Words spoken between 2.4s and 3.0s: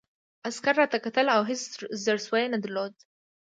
یې نه درلود